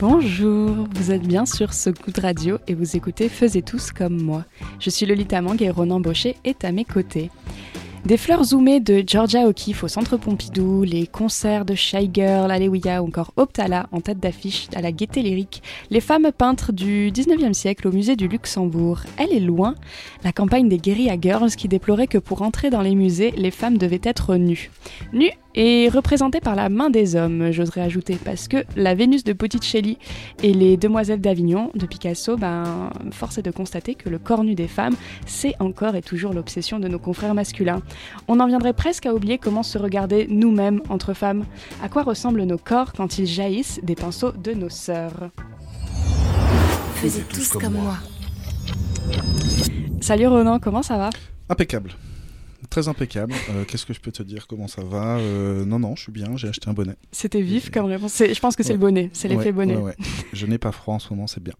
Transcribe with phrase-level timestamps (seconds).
[0.00, 4.20] Bonjour, vous êtes bien sur ce coup de radio et vous écoutez Faisez tous comme
[4.20, 4.44] moi.
[4.80, 7.30] Je suis Lolita Mang et Ronan Baucher est à mes côtés.
[8.04, 13.02] Des fleurs zoomées de Georgia O'Keeffe au Centre Pompidou, les concerts de Shy Girl, Alewiya
[13.02, 17.54] ou encore Optala en tête d'affiche à la Gaieté Lyrique, les femmes peintres du 19e
[17.54, 19.00] siècle au musée du Luxembourg.
[19.16, 19.74] Elle est loin,
[20.24, 23.78] la campagne des Guerilla Girls qui déplorait que pour entrer dans les musées, les femmes
[23.78, 24.70] devaient être nues.
[25.12, 29.32] Nues et représentée par la main des hommes, j'oserais ajouter, parce que la Vénus de
[29.32, 29.98] Botticelli
[30.42, 34.54] et les Demoiselles d'Avignon de Picasso, ben, force est de constater que le corps nu
[34.54, 34.94] des femmes,
[35.26, 37.82] c'est encore et toujours l'obsession de nos confrères masculins.
[38.28, 41.44] On en viendrait presque à oublier comment se regarder nous-mêmes entre femmes.
[41.82, 45.30] À quoi ressemblent nos corps quand ils jaillissent des pinceaux de nos sœurs?
[46.96, 47.96] Faisez tous comme moi.
[50.00, 51.10] Salut Ronan, comment ça va?
[51.48, 51.90] Impeccable.
[52.70, 53.32] Très impeccable.
[53.50, 54.46] Euh, Qu'est-ce que je peux te dire?
[54.46, 55.16] Comment ça va?
[55.18, 56.36] Euh, Non, non, je suis bien.
[56.36, 56.94] J'ai acheté un bonnet.
[57.12, 58.16] C'était vif comme réponse.
[58.18, 59.76] Je pense que c'est le bonnet, c'est l'effet Ouais, bonnet.
[59.76, 59.94] ouais.
[60.32, 61.54] Je n'ai pas froid en ce moment, c'est bien.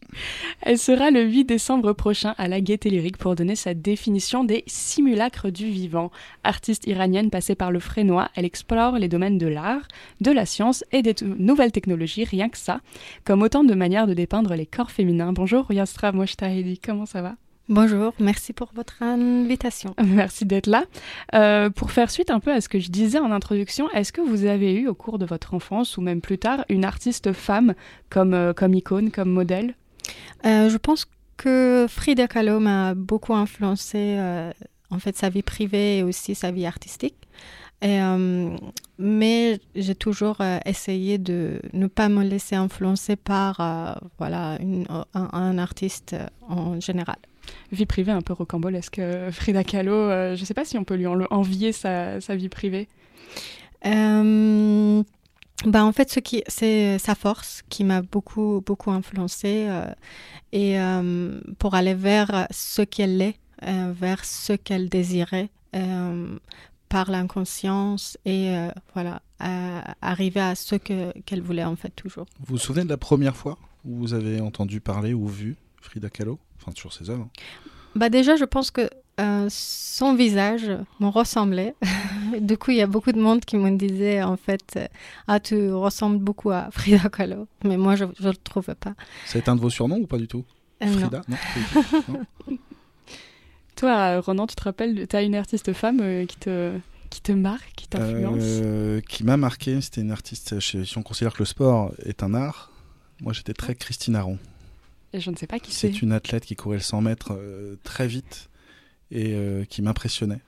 [0.63, 4.65] Elle sera le 8 décembre prochain à la Gaieté Lyrique pour donner sa définition des
[4.67, 6.11] simulacres du vivant.
[6.43, 9.87] Artiste iranienne passée par le Frénois, elle explore les domaines de l'art,
[10.21, 12.81] de la science et des nouvelles technologies, rien que ça,
[13.25, 15.33] comme autant de manières de dépeindre les corps féminins.
[15.33, 17.35] Bonjour Yastra Moshtahedi, comment ça va?
[17.71, 19.95] Bonjour, merci pour votre invitation.
[20.05, 20.85] Merci d'être là.
[21.35, 24.21] Euh, pour faire suite un peu à ce que je disais en introduction, est-ce que
[24.21, 27.75] vous avez eu au cours de votre enfance ou même plus tard une artiste femme
[28.11, 29.75] comme, euh, comme icône, comme modèle?
[30.45, 31.07] Euh, je pense
[31.39, 34.19] que Frida Kahlo m'a beaucoup influencé,
[34.91, 37.17] en fait, sa vie privée et aussi sa vie artistique.
[37.83, 37.99] Et,
[38.99, 45.59] mais j'ai toujours essayé de ne pas me laisser influencer par voilà, une- un, un
[45.59, 46.15] artiste
[46.49, 47.17] en général.
[47.73, 48.99] Vie privée un peu rocambolesque.
[48.99, 52.21] euh, Frida Kahlo, euh, je ne sais pas si on peut lui en- envier sa,
[52.21, 52.89] sa vie privée.
[53.87, 55.03] Euh,
[55.67, 59.87] bah en fait, ce qui, c'est sa force qui m'a beaucoup, beaucoup influencée euh,
[60.53, 66.37] et euh, pour aller vers ce qu'elle est, euh, vers ce qu'elle désirait euh,
[66.89, 72.27] par l'inconscience et euh, voilà, à- arriver à ce que, qu'elle voulait en fait toujours.
[72.41, 76.09] Vous vous souvenez de la première fois où vous avez entendu parler ou vu Frida
[76.11, 76.39] Kahlo?
[76.65, 77.29] Enfin, sur ses œuvres.
[77.95, 78.89] Bah déjà, je pense que
[79.21, 81.75] euh, son visage me ressemblait.
[82.41, 84.79] du coup, il y a beaucoup de monde qui me disait en fait,
[85.29, 88.95] ah tu ressembles beaucoup à Frida Kahlo, mais moi je ne le trouve pas.
[89.27, 90.45] Ça a été un de vos surnoms ou pas du tout?
[90.83, 90.87] Euh.
[90.87, 91.23] Frida?
[92.09, 92.59] Non.
[93.77, 96.79] Toi, euh, Ronan, tu te rappelles, tu as une artiste femme euh, qui, te,
[97.11, 98.37] qui te marque, qui t'influence?
[98.41, 102.35] Euh, qui m'a marqué, c'était une artiste, si on considère que le sport est un
[102.35, 102.71] art,
[103.21, 104.39] moi j'étais très Christine Aron.
[105.15, 105.93] Et je ne sais pas qui c'est.
[105.93, 108.51] C'est une athlète qui courait le 100 mètres euh, très vite
[109.13, 110.41] et euh, qui m'impressionnait.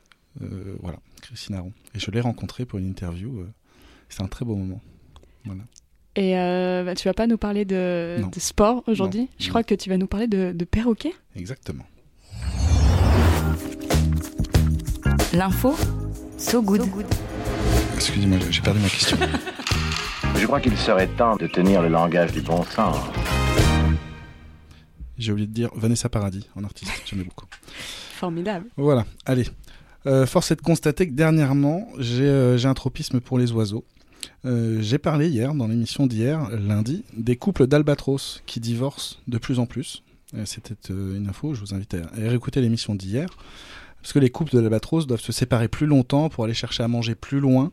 [0.42, 1.72] Euh, voilà, Christine Aron.
[1.94, 3.38] Et je l'ai rencontrée pour une interview.
[3.40, 3.48] euh,
[4.08, 4.80] C'était un très beau moment.
[5.44, 5.62] Voilà.
[6.16, 9.20] Et euh, bah, tu vas pas nous parler de, sport aujourd'hui?
[9.22, 9.48] Non, Je non.
[9.50, 11.12] crois que tu vas nous parler de, de perroquet.
[11.36, 11.84] Exactement.
[15.32, 15.76] L'info,
[16.38, 16.82] so good.
[17.94, 19.16] Excusez-moi, j'ai- j'ai perdu ma question.
[20.38, 22.96] Je crois qu'il serait temps de tenir le langage du bon sens.
[25.18, 26.90] J'ai oublié de dire Vanessa Paradis, en artiste.
[27.06, 27.46] J'aimais beaucoup.
[28.14, 28.66] Formidable.
[28.76, 29.46] Voilà, allez.
[30.06, 33.84] Euh, force est de constater que dernièrement, j'ai euh, un tropisme pour les oiseaux.
[34.44, 39.58] Euh, j'ai parlé hier, dans l'émission d'hier, lundi, des couples d'albatros qui divorcent de plus
[39.58, 40.02] en plus.
[40.44, 43.28] C'était une info, je vous invite à, à réécouter l'émission d'hier.
[44.02, 47.14] Parce que les couples d'albatros doivent se séparer plus longtemps pour aller chercher à manger
[47.14, 47.72] plus loin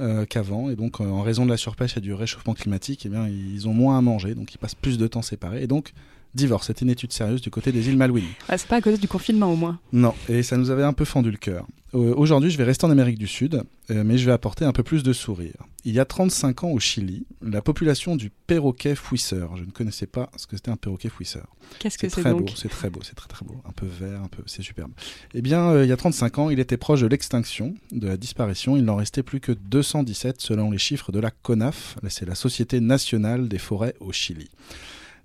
[0.00, 0.70] euh, qu'avant.
[0.70, 3.68] Et donc, euh, en raison de la surpêche et du réchauffement climatique, eh bien, ils
[3.68, 4.34] ont moins à manger.
[4.34, 5.62] Donc, ils passent plus de temps séparés.
[5.62, 5.92] Et donc,
[6.34, 6.66] divorce.
[6.66, 8.24] C'était une étude sérieuse du côté des îles Malouines.
[8.48, 9.78] Ah, c'est pas à cause du confinement au moins.
[9.92, 11.66] Non, et ça nous avait un peu fendu le cœur.
[11.94, 14.72] Euh, Aujourd'hui, je vais rester en Amérique du Sud, euh, mais je vais apporter un
[14.72, 15.54] peu plus de sourire.
[15.84, 20.06] Il y a 35 ans au Chili, la population du perroquet fouisseur, je ne connaissais
[20.06, 21.46] pas ce que c'était un perroquet fouisseur.
[21.78, 23.86] Qu'est-ce que C'est c'est très beau, c'est très beau, c'est très très beau, un peu
[23.86, 24.90] vert, un peu, c'est superbe.
[25.34, 28.16] Eh bien, euh, il y a 35 ans, il était proche de l'extinction, de la
[28.16, 28.76] disparition.
[28.76, 32.80] Il n'en restait plus que 217 selon les chiffres de la CONAF, c'est la Société
[32.80, 34.48] nationale des forêts au Chili.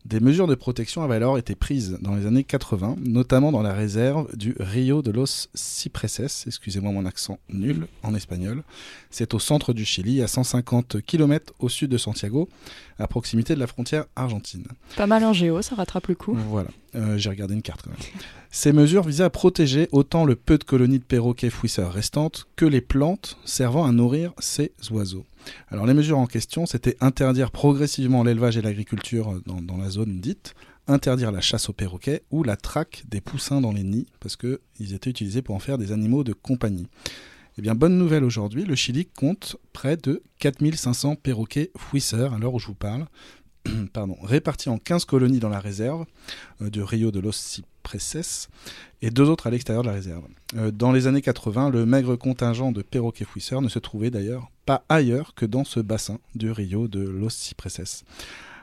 [0.10, 3.74] Des mesures de protection avaient alors été prises dans les années 80, notamment dans la
[3.74, 8.64] réserve du Rio de los Cipreses, excusez-moi mon accent nul en espagnol.
[9.12, 12.50] C'est au centre du Chili, à 150 km au sud de Santiago,
[12.98, 14.66] à proximité de la frontière argentine.
[14.98, 16.34] Pas mal en géo, ça rattrape le coup.
[16.50, 18.00] Voilà, Euh, j'ai regardé une carte quand même.
[18.50, 22.66] Ces mesures visaient à protéger autant le peu de colonies de perroquets fouisseurs restantes que
[22.66, 25.26] les plantes servant à nourrir ces oiseaux.
[25.70, 30.56] Alors les mesures en question, c'était interdire progressivement l'élevage et l'agriculture dans, la zone dite,
[30.88, 34.94] interdire la chasse aux perroquets ou la traque des poussins dans les nids, parce qu'ils
[34.94, 36.88] étaient utilisés pour en faire des animaux de compagnie.
[37.58, 42.54] Eh bien, bonne nouvelle aujourd'hui, le Chili compte près de 4500 perroquets fouisseurs à l'heure
[42.54, 43.06] où je vous parle,
[43.94, 46.06] pardon, répartis en 15 colonies dans la réserve
[46.62, 48.48] euh, de Rio de los Cipreses
[49.02, 50.24] et deux autres à l'extérieur de la réserve.
[50.56, 54.50] Euh, dans les années 80, le maigre contingent de perroquets fouisseurs ne se trouvait d'ailleurs
[54.70, 58.04] pas ailleurs que dans ce bassin du Rio de los Cipreses.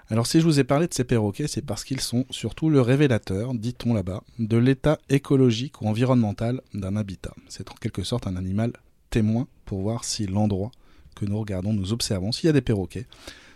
[0.09, 2.81] Alors si je vous ai parlé de ces perroquets, c'est parce qu'ils sont surtout le
[2.81, 7.35] révélateur, dit-on là-bas, de l'état écologique ou environnemental d'un habitat.
[7.49, 8.73] C'est en quelque sorte un animal
[9.11, 10.71] témoin pour voir si l'endroit
[11.17, 13.09] que nous regardons, nous observons, s'il y a des perroquets,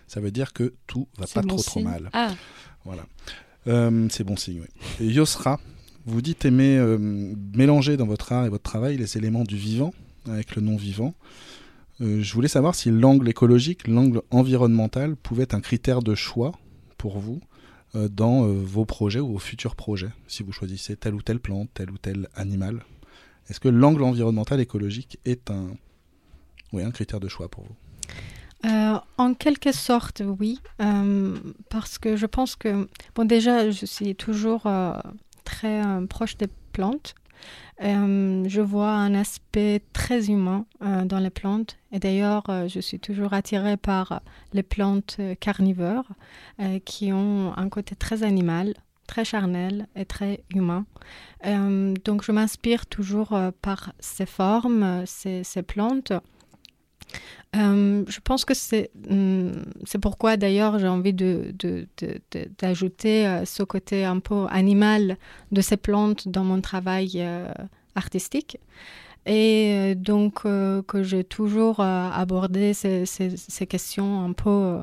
[0.08, 2.10] ça veut dire que tout va pas bon trop trop mal.
[2.12, 2.34] Ah,
[2.84, 3.06] Voilà.
[3.68, 5.06] Euh, c'est bon signe, oui.
[5.06, 5.60] Et Yosra,
[6.04, 6.98] vous dites aimer euh,
[7.54, 9.94] mélanger dans votre art et votre travail les éléments du vivant
[10.26, 11.14] avec le non-vivant.
[12.00, 16.52] Euh, je voulais savoir si l'angle écologique, l'angle environnemental pouvait être un critère de choix
[16.96, 17.40] pour vous
[17.94, 21.40] euh, dans euh, vos projets ou vos futurs projets, si vous choisissez telle ou telle
[21.40, 22.84] plante, tel ou tel animal.
[23.48, 25.70] Est-ce que l'angle environnemental écologique est un,
[26.72, 27.76] oui, un critère de choix pour vous?
[29.16, 30.60] En quelque sorte, oui,
[31.70, 34.64] parce que je pense que, bon, déjà, je suis toujours
[35.44, 37.14] très proche des plantes.
[37.82, 41.78] Euh, je vois un aspect très humain euh, dans les plantes.
[41.92, 44.20] Et d'ailleurs, euh, je suis toujours attirée par
[44.52, 46.08] les plantes carnivores
[46.84, 48.74] qui ont un côté très animal,
[49.06, 50.84] très charnel et très humain.
[51.44, 56.12] Donc, je m'inspire toujours par ces formes, ces plantes.
[57.56, 63.26] Euh, je pense que c'est hum, c'est pourquoi d'ailleurs j'ai envie de, de- de- d'ajouter
[63.26, 65.16] euh, ce côté un peu animal
[65.50, 67.48] de ces plantes dans mon travail euh,
[67.96, 68.58] artistique.
[69.26, 74.78] Et donc que j'ai toujours abordé ces, ces- ces questions un peu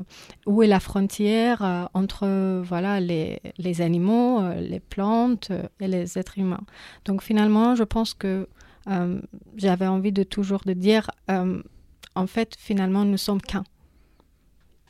[0.46, 6.60] où est la frontière entre voilà les, les animaux, les plantes et les êtres humains.
[7.04, 8.46] Donc finalement, je pense que
[9.56, 11.10] j'avais envie de toujours de dire
[12.18, 13.64] en fait, finalement, nous sommes qu'un.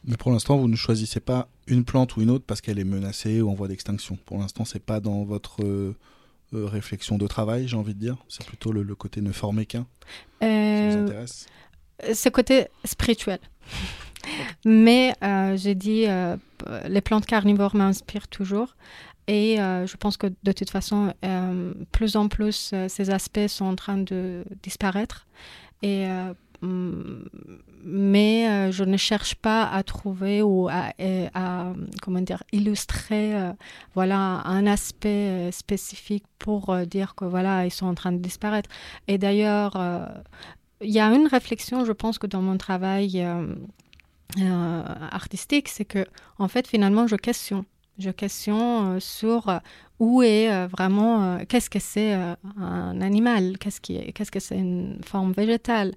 [0.05, 2.85] Mais pour l'instant, vous ne choisissez pas une plante ou une autre parce qu'elle est
[2.85, 4.17] menacée ou en voie d'extinction.
[4.25, 5.95] Pour l'instant, c'est pas dans votre euh,
[6.55, 8.17] euh, réflexion de travail, j'ai envie de dire.
[8.29, 9.87] C'est plutôt le, le côté ne former qu'un
[10.41, 11.47] qui vous Euh, intéresse.
[12.15, 13.41] ce côté spirituel.
[14.65, 16.37] Mais euh, j'ai dit, euh,
[16.89, 18.77] les plantes carnivores m'inspirent toujours.
[19.27, 23.47] Et euh, je pense que de toute façon, euh, plus en plus, euh, ces aspects
[23.49, 25.27] sont en train de disparaître.
[25.83, 30.93] Et, euh, mais euh, je ne cherche pas à trouver ou à,
[31.35, 31.73] à,
[32.03, 33.53] comment dire, illustrer euh,
[33.95, 35.09] voilà, un aspect
[35.49, 38.69] euh, spécifique pour euh, dire que voilà, ils sont en train de disparaître.
[39.07, 40.07] Et d'ailleurs, euh,
[40.81, 43.55] il y a une réflexion, je pense que dans mon travail euh,
[44.39, 46.05] euh, artistique, c'est que
[46.39, 47.65] en fait finalement je questionne,
[47.99, 49.59] je questionne euh, sur euh,
[49.99, 54.31] où est euh, vraiment, euh, qu'est-ce que c'est euh, un animal, qu'est-ce qui est, qu'est-ce
[54.31, 55.95] que c'est une forme végétale,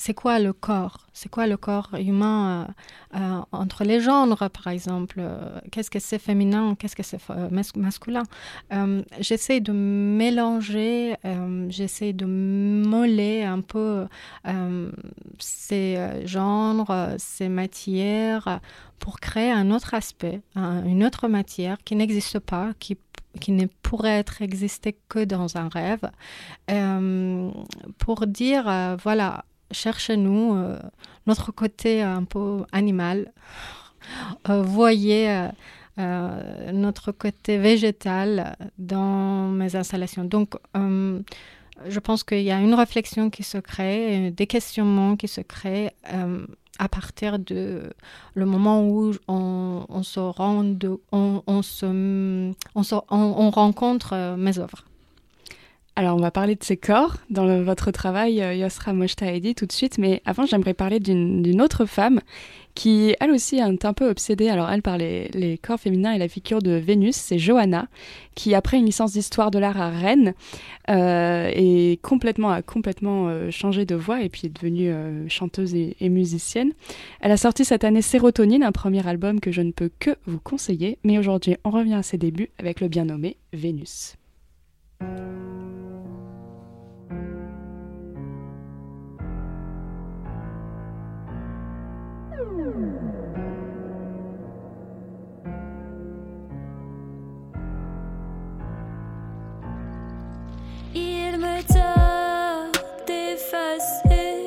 [0.00, 2.68] c'est quoi le corps, c'est quoi le corps humain
[3.14, 7.18] euh, euh, entre les genres par exemple, euh, qu'est-ce que c'est féminin, qu'est-ce que c'est
[7.50, 8.22] mas- masculin?
[9.18, 11.16] J'essaie de mélanger,
[11.68, 14.06] j'essaie de moller un peu
[15.40, 18.60] ces genres, ces matières,
[19.00, 22.96] pour créer un autre aspect, un- une autre matière qui n'existe pas, qui,
[23.40, 26.08] qui ne pourrait être exister que dans un rêve,
[27.98, 28.96] pour dire, euh,
[29.70, 30.78] cherchez-nous euh,
[31.26, 33.32] notre côté un peu animal,
[34.48, 35.48] Euh, voyez
[35.98, 40.24] euh, notre côté végétal dans mes installations.
[40.24, 45.42] Donc, je pense qu'il y a une réflexion qui se crée, des questionnements qui se
[45.42, 45.92] créent
[46.78, 47.92] à partir de
[48.34, 50.64] le moment où on, se rend,
[51.12, 51.86] on, se,
[53.10, 54.84] on, rencontre mes œuvres.
[55.98, 59.72] Alors, on va parler de ces corps dans votre travail, euh, Yosra Moshtaedi, tout de
[59.72, 59.98] suite.
[59.98, 62.20] Mais avant, j'aimerais parler d'une autre femme
[62.76, 64.48] qui, elle aussi, est un peu obsédée.
[64.48, 67.16] Alors, elle, par les, corps féminins et la figure de Vénus.
[67.16, 67.88] C'est Johanna,
[68.36, 70.34] qui, après une licence d'histoire de l'art à Rennes,
[70.88, 74.94] euh, est complètement, a complètement euh, changé de voix et puis est devenue
[75.28, 76.74] chanteuse et, et musicienne.
[77.20, 80.38] Elle a sorti cette année Sérotonine, un premier album que je ne peux que vous
[80.38, 80.98] conseiller.
[81.02, 84.17] Mais aujourd'hui, on revient à ses débuts avec le bien nommé Vénus.
[100.94, 102.76] Il me tarde
[103.06, 104.37] d'effacer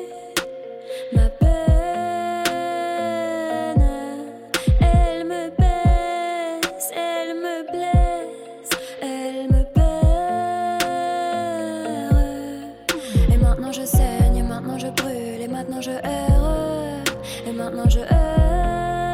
[15.92, 17.04] je erre,
[17.46, 19.12] et maintenant je erre.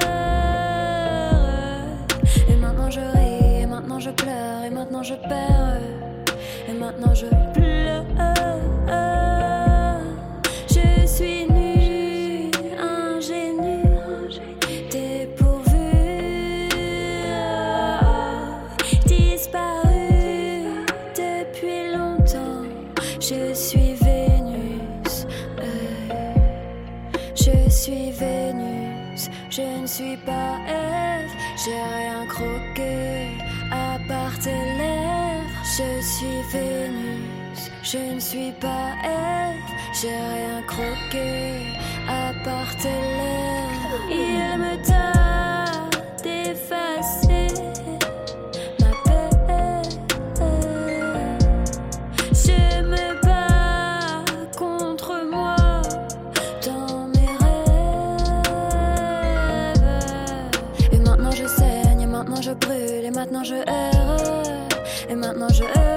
[2.49, 5.81] Et maintenant je ris, et maintenant je pleure, et maintenant je perds.
[6.69, 7.98] Et maintenant je pleure.
[37.91, 39.57] Je ne suis pas Ève,
[39.95, 41.73] j'ai rien croqué
[42.07, 42.89] à part tes.
[44.11, 47.49] Il me tarde d'effacer
[48.81, 49.99] ma peine.
[52.33, 54.25] Je me bats
[54.59, 55.57] contre moi
[56.67, 57.73] dans mes rêves.
[60.93, 64.69] Et maintenant je saigne, et maintenant je brûle, et maintenant je erre.
[65.09, 65.88] Et maintenant je erre.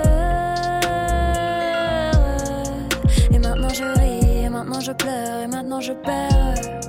[5.06, 6.82] Et maintenant je perds.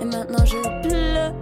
[0.00, 1.32] Et maintenant je pleure.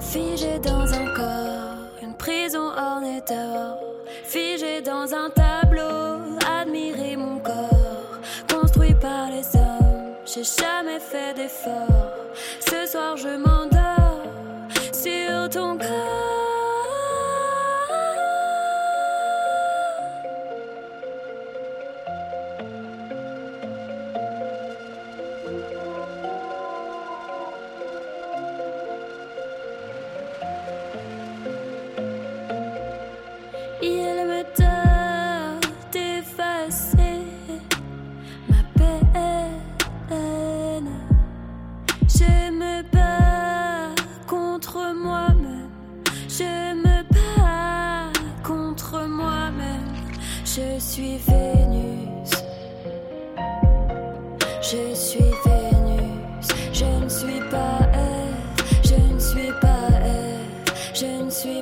[0.00, 3.78] Figé dans un corps, une prison ornée d'or.
[4.24, 8.18] Figé dans un tableau, admirer mon corps.
[8.52, 12.10] Construit par les hommes, j'ai jamais fait d'effort.
[12.68, 13.69] Ce soir je m'endors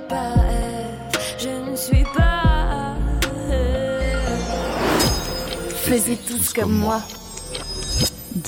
[0.08, 1.20] pas Ève.
[1.38, 2.96] Je ne suis pas
[3.50, 4.40] Ève.
[5.74, 7.02] Faisez tous comme moi.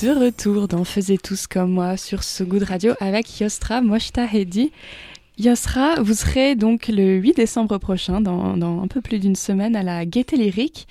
[0.01, 4.71] De retour dans Faisez tous comme moi sur ce goût de radio avec Yostra Moshta-Hedi.
[5.37, 9.75] Yosra, vous serez donc le 8 décembre prochain, dans, dans un peu plus d'une semaine,
[9.75, 10.87] à la Gaieté Lyrique.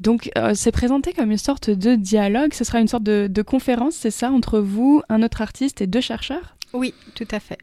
[0.00, 2.54] Donc, euh, c'est présenté comme une sorte de dialogue.
[2.54, 5.86] Ce sera une sorte de, de conférence, c'est ça, entre vous, un autre artiste et
[5.86, 6.56] deux chercheurs?
[6.72, 7.58] Oui, tout à fait.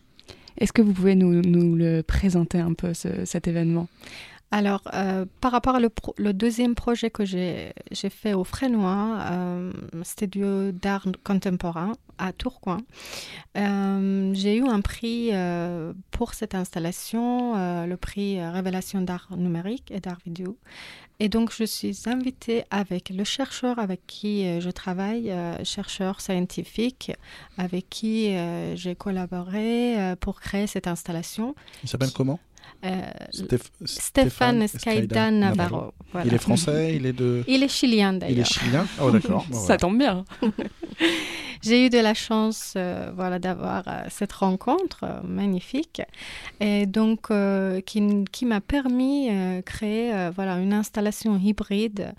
[0.59, 3.87] Est-ce que vous pouvez nous, nous le présenter un peu, ce- cet événement?
[4.49, 7.73] Alors, euh, par rapport le deuxième projet que j'ai
[8.09, 9.73] fait au Frénois, euh,
[10.03, 12.79] studio d'art contemporain à Tourcoing,
[13.57, 19.99] euh, j'ai eu un prix euh, pour cette installation, le prix Révélation d'art numérique et
[19.99, 20.57] d'art vidéo.
[21.19, 27.11] Et donc, je suis invitée avec le chercheur avec qui je travaille, chercheur scientifique,
[27.57, 28.33] avec qui
[28.75, 31.53] j'ai collaboré pour créer cette installation.
[31.83, 32.39] Il s'appelle comment?
[32.83, 35.93] Stéph- Stéphane Escaida Navarro.
[36.11, 36.27] voilà.
[36.27, 37.43] Il est français, il est de.
[37.47, 38.45] Il est chilien Il est d'ailleurs.
[38.45, 38.85] chilien?
[39.01, 39.45] Oh, d'accord.
[39.49, 39.77] Bon, Ça voilà.
[39.77, 40.25] tombe bien.
[41.63, 46.01] J'ai eu de la chance euh, voilà, d'avoir euh, cette rencontre euh, magnifique
[46.59, 52.13] et donc euh, qui, qui m'a permis de créer euh, voilà, une installation hybride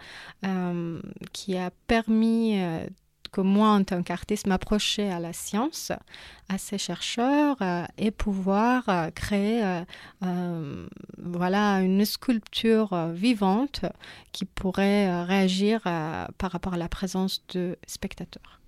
[0.44, 1.00] euh,
[1.32, 2.58] qui a permis
[3.32, 5.92] que moi, en tant qu'artiste, m'approcher à la science,
[6.48, 9.62] à ces chercheurs euh, et pouvoir euh, créer
[10.22, 10.86] euh,
[11.18, 13.84] voilà, une sculpture vivante
[14.32, 18.60] qui pourrait réagir par rapport à la présence de spectateurs.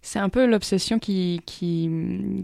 [0.00, 1.90] C'est un peu l'obsession qui, qui,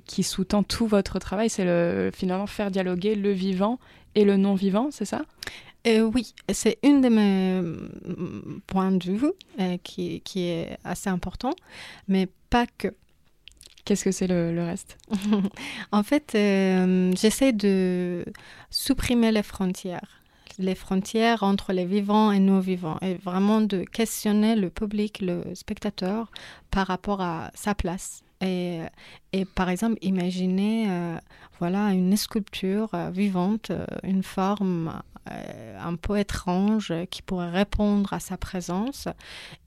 [0.07, 3.79] qui sous-tend tout votre travail, c'est le, finalement faire dialoguer le vivant
[4.15, 5.23] et le non-vivant, c'est ça?
[5.87, 11.11] Euh, oui, c'est une de mes mm, points de vue euh, qui, qui, est assez
[11.11, 11.55] important,
[12.09, 12.89] mais pas que.
[13.85, 14.97] Qu'est-ce que c'est le, reste?
[15.93, 18.25] En fait, euh, j'essaie de
[18.71, 20.21] supprimer les frontières
[20.61, 26.31] les frontières entre les vivants et non-vivants et vraiment de questionner le public, le spectateur
[26.71, 28.23] par rapport à sa place.
[28.41, 28.79] Et,
[29.33, 30.87] et par exemple, imaginer
[31.59, 33.73] voilà, une sculpture vivante,
[34.05, 39.09] une forme euh, un peu étrange qui pourrait répondre à sa présence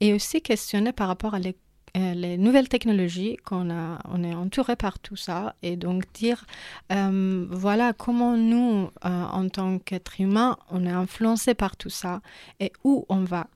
[0.00, 1.56] et aussi questionner par rapport à les,
[1.96, 6.44] euh, les nouvelles technologies qu'on a, on est entouré par tout ça et donc dire
[6.92, 12.20] euh, voilà comment nous en tant qu'être humain on est influencé par tout ça
[12.60, 13.46] et où on va.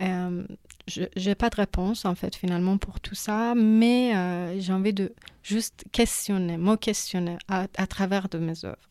[0.00, 5.12] je n'ai pas de réponse en fait finalement pour tout ça, mais j'ai envie de
[5.42, 8.87] juste questionner, me questionner à, à travers de mes œuvres.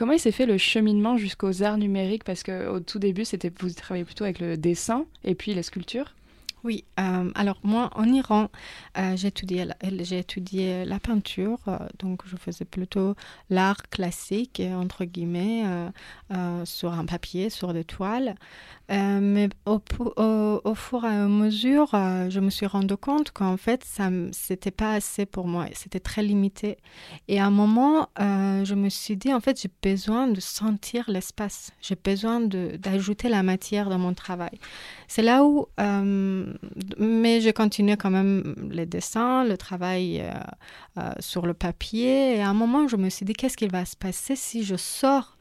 [0.00, 2.24] Comment il s'est fait le cheminement jusqu'aux arts numériques?
[2.24, 6.14] Parce qu'au tout début, c'était vous travaillez plutôt avec le dessin et puis les sculptures.
[6.64, 8.48] Oui, euh, alors moi en Iran,
[8.98, 9.66] euh, j'ai étudié,
[10.00, 13.14] j'ai étudié la peinture, euh, donc je faisais plutôt
[13.48, 15.64] l'art classique, entre guillemets,
[16.64, 18.36] sur un papier, sur des toiles.
[18.90, 19.80] Mais au,
[20.74, 25.26] fur et à mesure, je me suis rendu compte qu'en fait, ça c'était pas assez
[25.26, 26.78] pour moi, c'était très limité.
[27.28, 31.70] Et à un moment, je me suis dit, en fait, j'ai besoin de sentir l'espace,
[31.80, 34.58] j'ai besoin d'ajouter la matière dans mon travail.
[35.08, 35.66] C'est là où
[36.98, 40.32] mais j'ai continué quand même les dessins, le travail euh,
[40.98, 42.36] euh, sur le papier.
[42.36, 44.76] Et à un moment, je me suis dit, qu'est-ce qui va se passer si je
[44.76, 45.36] sors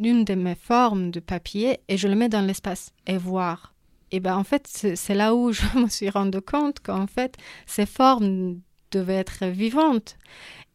[0.00, 3.74] d'une de mes formes de papier et je le mets dans l'espace et voir.
[4.10, 7.86] Et ben en fait, c'est là où je me suis rendu compte qu'en fait, ces
[7.86, 8.58] formes
[8.90, 10.16] devaient être vivantes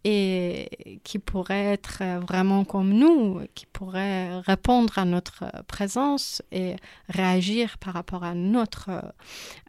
[0.07, 6.75] et qui pourrait être vraiment comme nous, qui pourrait répondre à notre présence et
[7.09, 8.91] réagir par rapport à notre,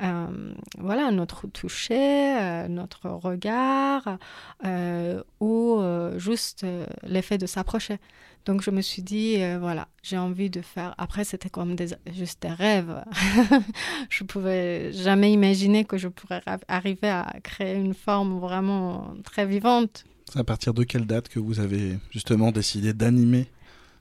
[0.02, 4.18] euh, voilà, notre toucher, euh, notre regard,
[4.66, 5.80] euh, ou
[6.18, 6.66] juste
[7.02, 7.98] l'effet de s'approcher.
[8.46, 10.94] Donc je me suis dit, voilà, j'ai envie de faire.
[10.98, 13.04] Après, c'était comme des, juste des rêves.
[14.08, 20.04] je pouvais jamais imaginer que je pourrais arriver à créer une forme vraiment très vivante.
[20.32, 23.48] C'est à partir de quelle date que vous avez justement décidé d'animer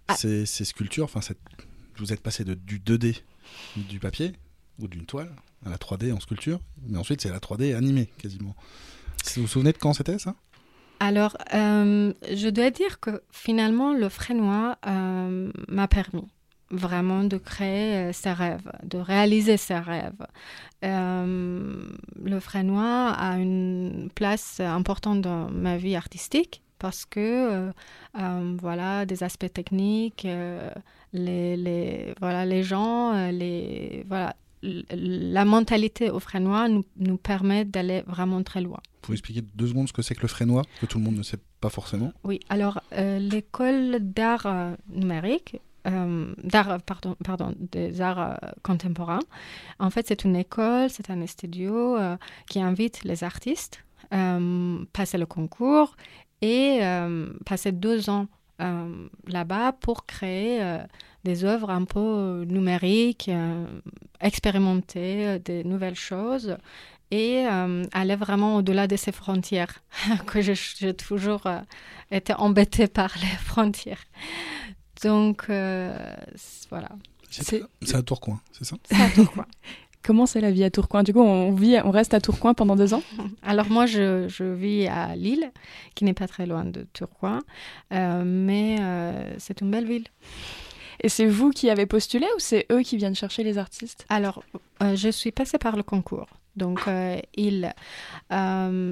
[0.07, 0.15] ah.
[0.15, 1.05] ces, sculptures?
[1.05, 1.21] Enfin,
[1.97, 3.21] Vous êtes passé de, du 2D,
[3.75, 4.34] du papier
[4.79, 5.31] ou d'une toile,
[5.65, 8.55] à la 3D en sculpture, mais ensuite c'est la 3D animée quasiment.
[9.36, 10.36] Vous vous souvenez de quand c'était ça?
[10.99, 16.27] Alors, euh, je dois dire que finalement, le frénois euh, m'a permis
[16.71, 20.25] vraiment de créer euh, ses rêves, de réaliser ses rêves.
[20.81, 27.71] Le frénois a une place importante dans ma vie artistique parce que
[28.13, 30.27] voilà des aspects techniques,
[31.13, 34.36] les, les, voilà les gens, les voilà
[34.89, 38.80] la mentalité au frénois nous, nous permet d'aller vraiment très loin.
[38.95, 41.15] Vous pouvez expliquer deux secondes ce que c'est que le frénois, que tout le monde
[41.17, 42.12] ne sait pas forcément?
[42.23, 44.47] Oui, alors l'école d'art
[44.89, 49.19] numérique euh, d'art, pardon, pardon, des arts euh, contemporains.
[49.80, 52.17] En fait, c'est une école, c'est un studio euh,
[52.49, 54.38] qui invite les artistes à
[54.93, 55.95] passer le concours
[56.41, 56.80] et
[57.43, 58.28] passer deux ans
[58.60, 60.80] là-bas pour créer
[61.24, 63.30] des œuvres un peu numériques,
[64.22, 66.58] expérimenter des nouvelles choses
[67.12, 67.46] et
[67.91, 69.84] aller vraiment au-delà de ces frontières,
[70.28, 71.44] que j'ai toujours
[72.12, 74.04] été embêtée par les frontières.
[75.04, 76.15] Donc, euh,
[76.70, 76.89] voilà.
[77.30, 77.63] C'est
[77.94, 78.78] à Tourcoing, c'est ça?
[78.86, 79.46] C'est à Tourcoing.
[80.06, 81.04] Comment c'est la vie à Tourcoing?
[81.04, 83.02] Du coup, on, vit, on reste à Tourcoing pendant deux ans?
[83.41, 85.52] Alors moi, je, je vis à Lille,
[85.96, 87.39] qui n'est pas très loin de Tourcoing,
[87.91, 90.06] euh, mais euh, c'est une belle ville.
[91.02, 94.06] Et c'est vous qui avez postulé ou c'est eux qui viennent chercher les artistes?
[94.10, 94.44] Alors,
[94.82, 96.28] je suis passée par le concours.
[96.56, 96.82] Donc,
[97.36, 97.74] ils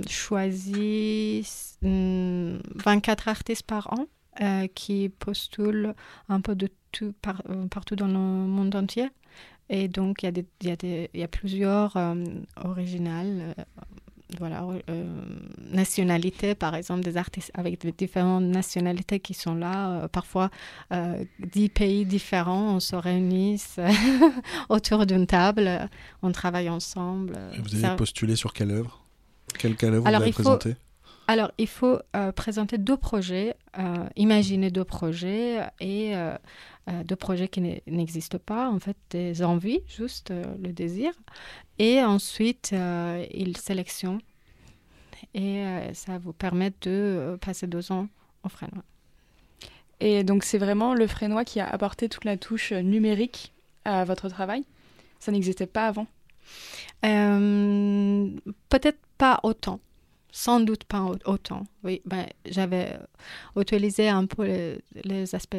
[0.10, 4.08] choisissent 24 artistes par an
[4.42, 5.94] euh, qui postulent
[6.28, 7.14] un peu de tout
[7.50, 9.10] euh, partout dans le monde entier.
[9.74, 12.14] Et donc, il y, a y, y, a plusieurs euh,
[12.64, 13.56] originales
[14.40, 14.66] voilà,
[15.72, 20.08] nationalités, par exemple, des artistes avec différentes nationalités qui sont là.
[20.08, 20.50] parfois,
[21.40, 23.62] dix pays différents, on se réunit
[24.70, 25.88] autour d'une table,
[26.24, 27.38] on travaille ensemble.
[27.64, 29.04] vous avez postulé sur quelle œuvre?
[29.60, 30.76] Quelle, œuvre vous avez présenté
[31.28, 32.00] alors, il faut
[32.36, 33.56] présenter deux projets,
[34.16, 36.14] imaginer deux projets et
[36.90, 41.14] euh, de projets qui n'existent pas, en fait, des envies, juste euh, le désir.
[41.80, 44.20] Et ensuite, euh, ils sélectionnent
[45.34, 48.08] et ça vous permet de passer deux ans
[48.44, 48.84] au frénois.
[50.00, 53.52] Et donc, c'est vraiment le frénois qui a apporté toute la touche numérique
[53.84, 54.64] à votre travail?
[55.20, 56.06] Ça n'existait pas avant?
[57.02, 59.80] Peut-être pas autant.
[60.36, 61.64] Sans doute pas autant.
[61.84, 62.98] Oui, ben, j'avais
[63.56, 65.56] utilisé un peu les, aspects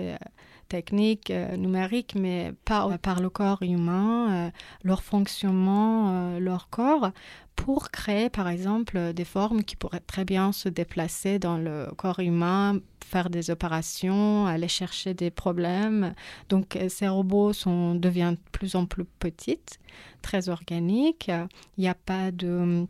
[0.68, 4.50] techniques, euh, numériques, mais pas par le corps humain, euh,
[4.82, 7.12] leur fonctionnement, euh, leur corps,
[7.54, 12.18] pour créer par exemple des formes qui pourraient très bien se déplacer dans le corps
[12.18, 16.14] humain, faire des opérations, aller chercher des problèmes.
[16.48, 19.78] Donc ces robots sont, deviennent de plus en plus petites,
[20.20, 21.30] très organiques.
[21.78, 22.88] Il n'y a pas de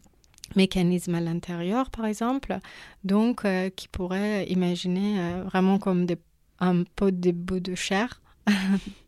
[0.57, 2.59] mécanisme à l'intérieur, par exemple,
[3.05, 6.17] donc qui pourrait imaginer vraiment comme des
[6.61, 8.21] un peu des bouts de chair.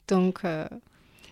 [0.09, 0.40] Donc.
[0.44, 0.66] Euh,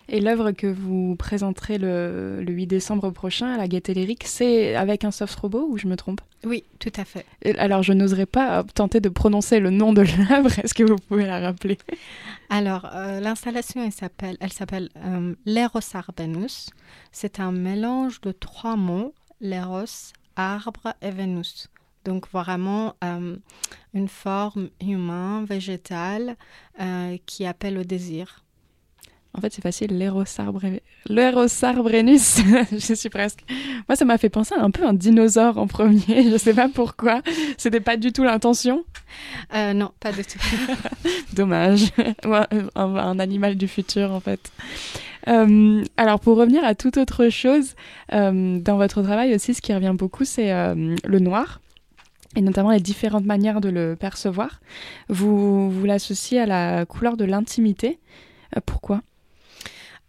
[0.09, 4.75] Et l'œuvre que vous présenterez le, le, 8 décembre prochain à la Gaîté Lyrique, c'est
[4.75, 6.21] avec un soft robot ou je me trompe?
[6.45, 7.25] Oui, tout à fait.
[7.59, 10.59] alors, je n'oserais pas tenter de prononcer le nom de l'œuvre.
[10.59, 11.79] Est-ce que vous pouvez la rappeler?
[12.51, 16.69] Alors, euh, l'installation, elle s'appelle, elle s'appelle euh, L'Eros Arbenus.
[17.11, 21.69] C'est un mélange de trois mots, l'Eros, arbre et Vénus.
[22.05, 23.37] Donc vraiment euh,
[23.93, 26.37] une forme humaine, végétale,
[26.81, 28.45] euh, qui appelle au désir.
[29.37, 30.81] En fait, c'est facile, l'Erosarbrenus.
[32.73, 33.41] je suis presque.
[33.89, 36.05] Moi, ça m'a fait penser un peu à un dinosaure en premier.
[36.09, 37.21] Je ne sais pas pourquoi.
[37.59, 38.85] C'était pas du tout l'intention.
[39.53, 40.39] Euh, non, pas du tout.
[41.33, 41.87] Dommage.
[42.23, 44.53] un, un, animal du futur, en fait.
[45.27, 47.75] Alors, pour revenir à toute autre chose,
[48.11, 51.61] dans votre travail aussi, ce qui revient beaucoup, c'est le noir
[52.37, 54.61] et notamment les différentes manières de le percevoir.
[55.09, 57.99] Vous, vous l'associez à la couleur de l'intimité.
[58.57, 59.03] Euh, pourquoi?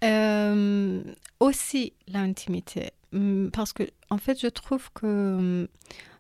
[0.03, 1.01] Euh,
[1.39, 2.91] Aussi l'intimité.
[3.13, 5.67] Hum, parce que, en fait, je trouve que hum,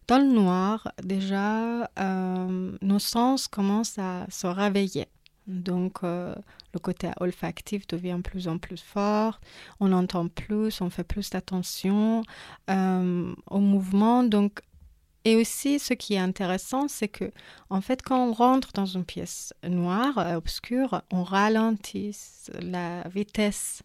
[0.07, 5.07] dans le noir, déjà, euh, nos sens commencent à se réveiller.
[5.47, 9.39] Donc, le côté olfactif devient plus en plus fort,
[9.79, 12.23] on entend plus, on fait plus d'attention
[12.67, 14.23] au mouvement.
[14.23, 14.61] Donc,
[15.25, 17.31] et aussi, ce qui est intéressant, c'est que,
[17.71, 22.15] en fait, quand on rentre dans une pièce noire, euh, obscure, on ralentit
[22.61, 23.81] la vitesse.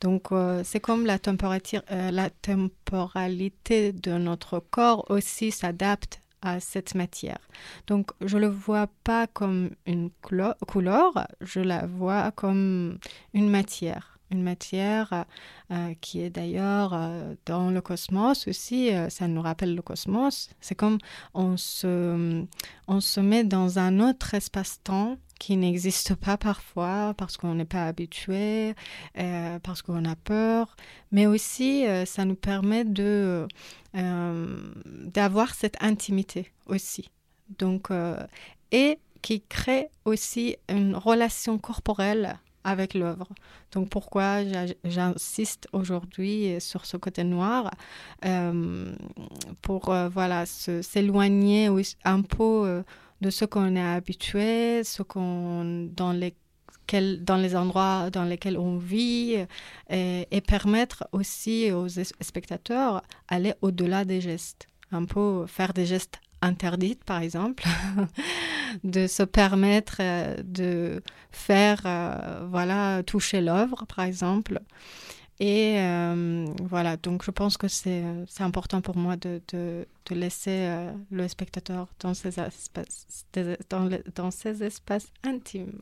[0.00, 6.94] Donc, euh, c'est comme la, euh, la temporalité de notre corps aussi s'adapte à cette
[6.94, 7.38] matière.
[7.86, 12.98] Donc, je le vois pas comme une couleur, je la vois comme
[13.34, 15.24] une matière une matière
[15.70, 20.50] euh, qui est d'ailleurs euh, dans le cosmos aussi, euh, ça nous rappelle le cosmos.
[20.60, 20.98] C'est comme
[21.34, 22.44] on se,
[22.88, 27.86] on se met dans un autre espace-temps qui n'existe pas parfois parce qu'on n'est pas
[27.86, 28.74] habitué,
[29.62, 30.76] parce qu'on a peur,
[31.12, 33.46] mais aussi ça nous permet de
[33.92, 37.10] d'avoir cette intimité aussi.
[37.58, 37.90] Donc
[38.72, 43.28] et qui crée aussi une relation corporelle avec l'œuvre.
[43.72, 44.40] Donc pourquoi
[44.84, 47.70] j'insiste aujourd'hui sur ce côté noir
[48.24, 48.92] euh,
[49.62, 51.70] pour euh, voilà s'éloigner
[52.04, 52.82] un peu euh,
[53.20, 56.34] de ce qu'on est habitué, ce qu'on dans les
[57.22, 59.44] dans les endroits dans lesquels on vit
[59.90, 66.20] et, et permettre aussi aux spectateurs aller au-delà des gestes, un peu faire des gestes
[66.42, 67.64] interdite, par exemple,
[68.84, 74.60] de se permettre euh, de faire, euh, voilà, toucher l'œuvre, par exemple.
[75.38, 78.02] Et euh, voilà, donc je pense que c'est
[78.38, 80.66] important pour moi de, de, de laisser
[81.10, 83.26] le spectateur dans ces espaces,
[83.68, 85.78] dans, dans ces espaces intimes.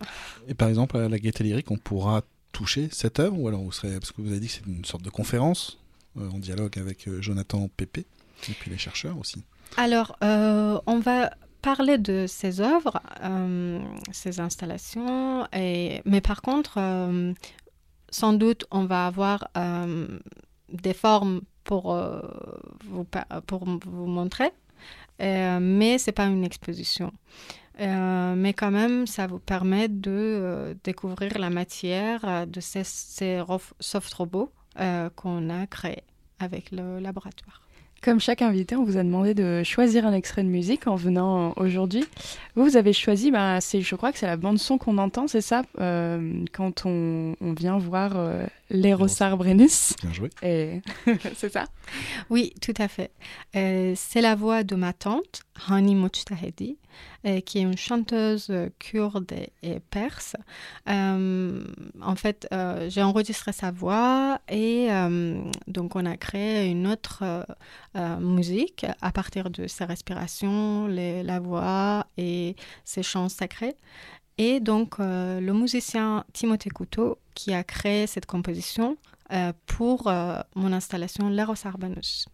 [0.49, 3.71] Et par exemple, à la Gaîté Lyrique, on pourra toucher cette œuvre ou alors vous
[3.71, 5.79] serez, parce que vous avez dit que c'est une sorte de conférence
[6.17, 8.07] en dialogue avec Jonathan Pépé
[8.49, 9.45] et puis les chercheurs aussi.
[9.77, 11.31] Alors, on va
[11.65, 17.33] parler de ces œuvres, euh, ces installations, et, mais par contre, euh,
[18.11, 19.49] sans doute, on va avoir
[20.69, 21.97] des formes pour,
[22.85, 23.07] vous,
[23.47, 24.53] pour vous montrer,
[25.19, 27.13] mais ce n'est pas une exposition.
[27.79, 32.85] mais quand même, ça vous permet de découvrir la matière de ces
[33.81, 34.53] soft robots
[35.17, 36.05] qu'on a créés
[36.39, 37.64] avec le laboratoire.
[38.05, 41.55] Comme chaque invité, on vous a demandé de choisir un extrait de musique en venant
[41.57, 42.05] aujourd'hui.
[42.55, 45.27] Vous, vous avez choisi, bah, c'est, je crois que c'est la bande son qu'on entend,
[45.27, 49.95] c'est ça, euh, quand on, on, vient voir euh, l'Erosar Brennus.
[50.03, 50.29] Bien joué.
[50.43, 50.83] Et
[51.35, 51.65] c'est ça?
[52.29, 53.11] Oui, tout à fait.
[53.57, 56.79] Euh, c'est la voix de ma tante, Hani Mojtahedi,
[57.27, 60.37] euh, qui est une chanteuse kurde et perse.
[60.89, 61.65] Euh,
[62.03, 67.23] en fait, euh, j'ai enregistré sa voix et euh, donc on a créé une autre
[67.97, 73.77] euh, musique à partir de ses respirations, la voix et ses chants sacrés.
[74.37, 78.97] Et donc le musicien Timothée Couteau qui a créé cette composition
[79.67, 80.13] pour
[80.57, 82.27] mon installation L'Eros Arbanus.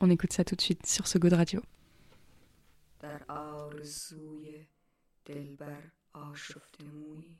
[0.00, 1.60] On écoute ça tout de suite sur ce Good Radio.
[3.00, 4.66] در آرزوی
[5.24, 5.82] دلبر
[6.12, 7.38] آشفته مویی.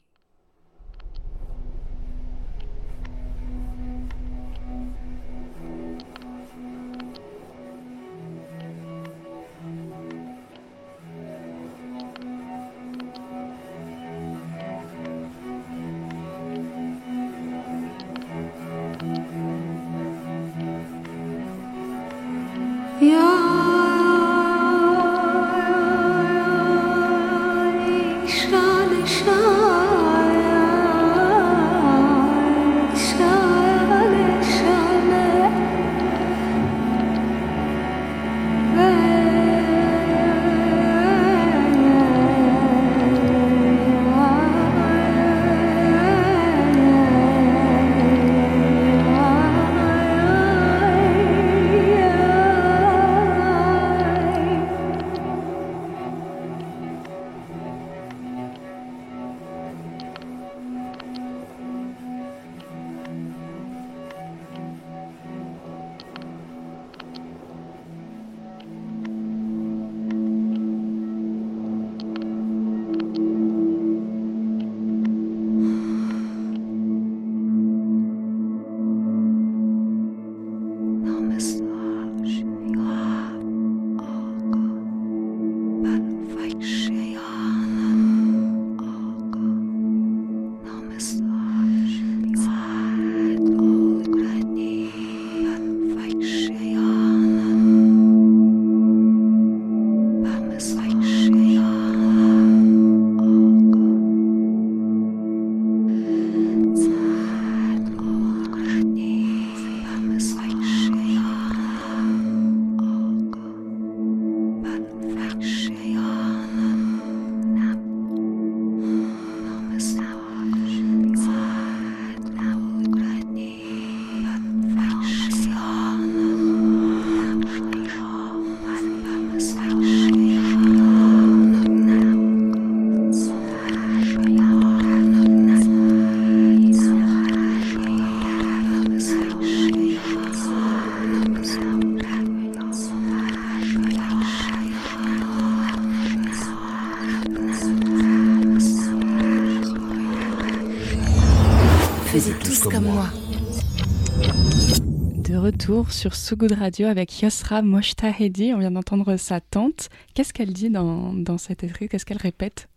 [155.92, 158.52] Sur So Good Radio avec Yosra Moshtahedi.
[158.54, 159.88] On vient d'entendre sa tante.
[160.14, 162.68] Qu'est-ce qu'elle dit dans, dans cet écrit Qu'est-ce qu'elle répète?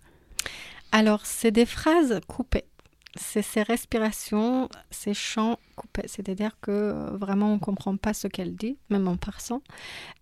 [0.91, 2.65] Alors, c'est des phrases coupées.
[3.15, 6.07] C'est ses respirations, ses chants coupés.
[6.07, 9.61] C'est-à-dire que euh, vraiment, on ne comprend pas ce qu'elle dit, même en passant.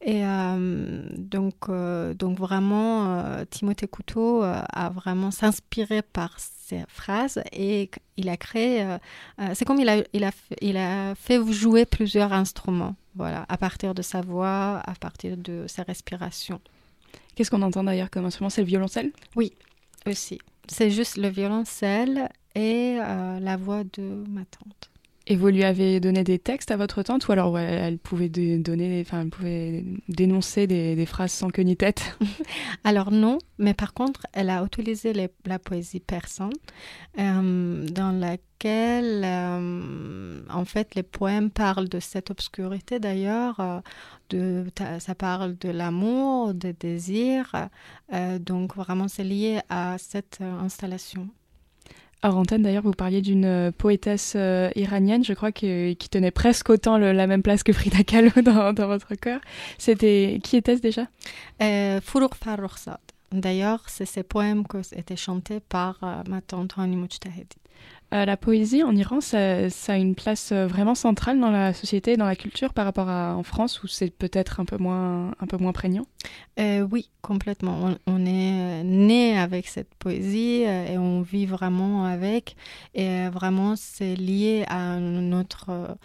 [0.02, 7.90] Et euh, donc, euh, donc, vraiment, Timothée Couteau a vraiment s'inspiré par ces phrases et
[8.18, 8.98] il a créé.
[9.54, 13.94] C'est comme il a, il, a, il a fait jouer plusieurs instruments, voilà, à partir
[13.94, 16.60] de sa voix, à partir de sa respiration.
[17.36, 18.50] Qu'est-ce qu'on entend d'ailleurs comme instrument?
[18.50, 19.12] C'est le violoncelle?
[19.36, 19.54] Oui,
[20.06, 20.40] aussi.
[20.68, 24.92] C'est juste le violoncelle et euh, la voix de ma tante.
[25.28, 28.28] Et vous lui avez donné des textes à votre tante ou alors ouais, elle pouvait
[28.28, 32.18] donner, enfin elle pouvait dénoncer des, des, phrases sans queue ni tête?
[32.84, 36.50] Alors non, mais par contre elle a utilisé les, la poésie persane
[37.20, 43.80] euh, dans laquelle euh, en fait les poèmes parlent de cette obscurité d'ailleurs, euh,
[44.32, 44.66] de,
[44.98, 47.70] ça parle de l'amour, des désirs,
[48.40, 51.30] donc vraiment c'est lié à cette installation.
[52.24, 57.00] Hors d'ailleurs, vous parliez d'une euh, poétesse euh, iranienne, je crois, qui tenait presque autant
[57.00, 59.40] la même place que Frida Kahlo dans, votre cœur.
[59.80, 61.08] C'était qui était-ce déjà?
[61.62, 63.00] Euh, Fourouk Farrokhzad.
[63.32, 67.61] D'ailleurs, c'est ces poèmes qui étaient chantés par ma tante Hani Mujtahedi.
[68.14, 72.18] Euh, la poésie en Iran, ça, a une place euh, vraiment centrale dans la société,
[72.18, 75.48] dans la culture par rapport à en France où c'est peut-être un peu moins, un
[75.48, 76.06] peu moins prégnant?
[76.60, 77.96] Euh, oui, complètement.
[78.08, 82.58] On, est né avec cette poésie et on vit vraiment avec.
[82.94, 85.98] Et vraiment, c'est lié à notre,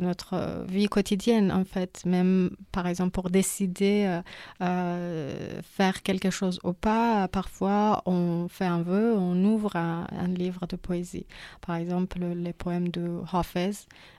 [0.00, 2.02] notre vie quotidienne, en fait.
[2.04, 4.20] Même, par exemple, pour décider
[4.60, 10.76] faire quelque chose ou pas, parfois, on fait un vœu, on ouvre un livre de
[10.76, 11.26] poésie.
[11.60, 13.72] Par exemple, les poèmes de Hafez,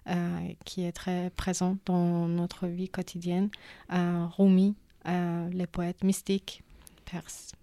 [0.08, 3.50] euh, qui est très présent dans notre vie quotidienne.
[3.94, 4.76] Euh, Rumi,
[5.08, 6.64] euh, les poètes mystiques
[7.10, 7.54] perses.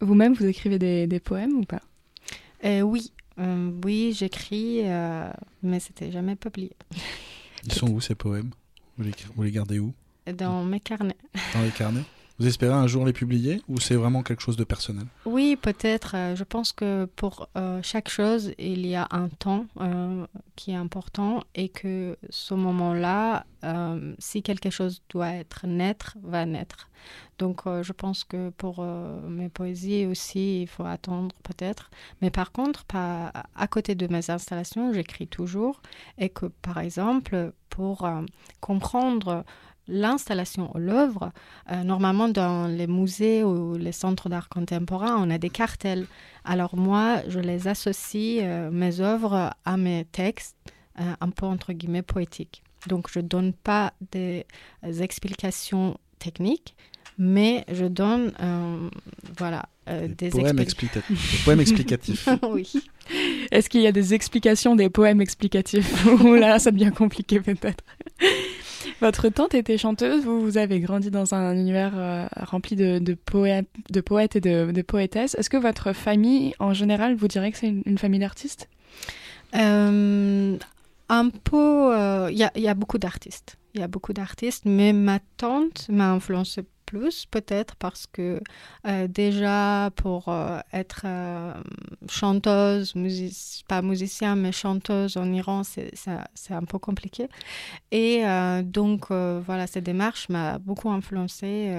[0.00, 1.82] Vous-même, vous écrivez des, des, poèmes ou pas?
[2.64, 4.82] Oui, oui, j'écris,
[5.62, 6.72] mais c'était jamais publié.
[7.64, 8.50] Ils sont où ces poèmes?
[8.96, 9.94] Vous les, vous les gardez où?
[10.26, 11.16] Dans mes carnets.
[11.54, 12.04] Dans les carnets?
[12.38, 15.06] Vous espérez un jour les publier ou c'est vraiment quelque chose de personnel?
[15.24, 16.14] Oui, peut-être.
[16.34, 20.76] Je pense que pour euh, chaque chose, il y a un temps euh, qui est
[20.76, 26.90] important et que ce moment-là, euh, si quelque chose doit être naître, va naître.
[27.38, 31.90] Donc je pense que pour mes poésies aussi, il faut attendre peut-être.
[32.22, 35.82] Mais par contre, pas, à côté de mes installations, j'écris toujours
[36.16, 38.08] et que par exemple, pour
[38.60, 39.44] comprendre
[39.88, 41.32] l'installation ou l'œuvre,
[41.70, 46.06] euh, normalement dans les musées ou les centres d'art contemporain, on a des cartels.
[46.44, 50.56] Alors moi, je les associe, euh, mes œuvres, à mes textes,
[51.00, 52.62] euh, un peu entre guillemets poétiques.
[52.86, 54.44] Donc je ne donne pas des
[55.00, 56.76] explications techniques,
[57.18, 58.88] mais je donne euh,
[59.36, 62.28] voilà, des, des poèmes, expli des poèmes explicatifs.
[62.50, 62.72] oui.
[63.50, 66.06] Est-ce qu'il y a des explications des poèmes explicatifs?
[66.24, 67.84] Ou là, ça devient compliqué peut-être.
[69.00, 74.40] Votre tante était chanteuse, vous, avez grandi dans un univers euh, rempli de, poètes, et
[74.40, 75.34] de, poétesses.
[75.34, 78.68] Est-ce que votre famille, en général, vous dirait que c'est une, famille d'artistes?
[79.54, 80.56] Euh,
[81.08, 83.56] Un peu, il euh, y, y, a beaucoup d'artistes.
[83.74, 88.40] Il y a beaucoup d'artistes, mais ma tante m'a influencé plus, peut-être parce que
[88.86, 91.52] euh, déjà pour euh, être euh,
[92.08, 97.28] chanteuse, music pas musicien, mais chanteuse en Iran, c'est un peu compliqué.
[97.90, 98.22] Et
[98.62, 101.72] donc voilà, cette démarche m'a beaucoup influencée.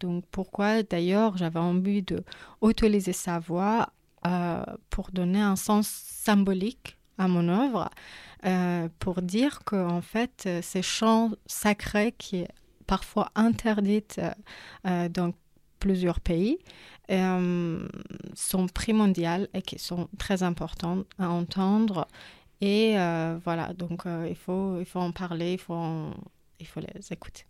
[0.00, 2.24] Donc pourquoi d'ailleurs j'avais envie de
[2.62, 3.90] utiliser sa voix
[4.90, 7.90] pour donner un sens symbolique à mon œuvre,
[8.98, 12.44] pour dire que en fait ces chants sacrés qui
[12.88, 14.20] parfois interdites
[14.86, 15.32] euh, dans
[15.78, 16.58] plusieurs pays
[17.10, 17.88] euh,
[18.34, 22.08] sont primordiales et qui sont très importantes à entendre.
[22.60, 26.10] Et euh, voilà, donc euh, il, faut, il faut en parler, il faut, en,
[26.58, 27.44] il faut les écouter.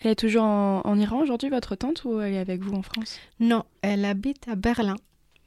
[0.00, 2.82] Elle est toujours en, en Iran aujourd'hui, votre tante, ou elle est avec vous en
[2.82, 3.18] France?
[3.40, 4.96] Non, elle habite à Berlin.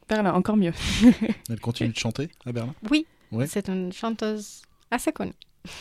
[0.07, 0.73] Berlin, encore mieux.
[1.49, 2.73] elle continue de chanter à Berlin?
[2.89, 3.47] Oui, ouais.
[3.47, 5.33] c'est une chanteuse assez connue.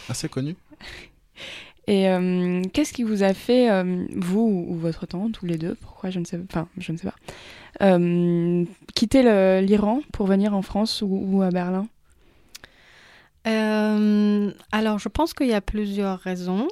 [0.08, 0.56] Assez connue?
[1.86, 5.74] et euh, qu'est-ce qui vous a fait, euh, vous ou votre tante, ou les deux,
[5.74, 7.14] pourquoi je ne sais, enfin, je ne sais pas,
[7.82, 11.86] euh, quitter l'Iran pour venir en France ou, à Berlin?
[14.72, 16.68] Alors, je pense qu'il y a plusieurs raisons.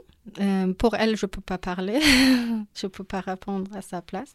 [0.78, 2.00] Pour elle, je ne peux pas parler,
[2.74, 4.34] je ne peux pas répondre à sa place.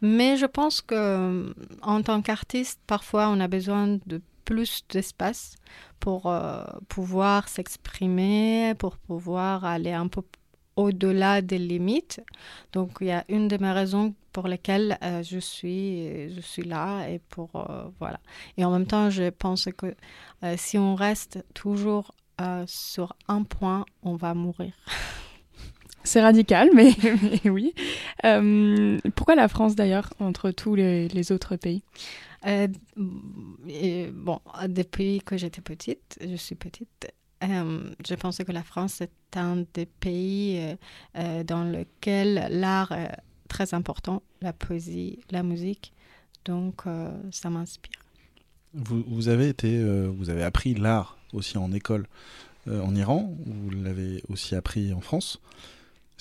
[0.00, 4.20] Mais je pense que en tant qu'artiste, parfois, on a besoin de
[4.52, 5.56] plus d'espace
[5.98, 10.20] pour euh, pouvoir s'exprimer, pour pouvoir aller un peu
[10.76, 12.20] au-delà des limites.
[12.74, 16.64] Donc, il y a une de mes raisons pour lesquelles euh, je, suis, je suis
[16.64, 17.08] là.
[17.08, 18.20] Et, pour, euh, voilà.
[18.58, 19.94] et en même temps, je pense que
[20.56, 22.12] si on reste toujours
[22.66, 24.72] sur un point, on va mourir.
[26.04, 26.90] C'est radical, mais,
[27.48, 27.72] oui.
[29.14, 31.84] pourquoi la France d'ailleurs, entre tous les autres pays?
[32.46, 32.68] Euh,
[33.68, 37.12] et, bon, depuis que j'étais petite, je suis petite,
[37.44, 40.76] euh, je pensais que la France est un des pays
[41.16, 43.16] euh, dans lequel l'art est
[43.48, 45.92] très important, la poésie, la musique.
[46.44, 46.82] Donc,
[47.30, 48.00] ça m'inspire.
[48.74, 52.06] Vous, avez été, vous avez appris l'art aussi en école
[52.66, 55.40] en Iran, vous l'avez aussi appris en France?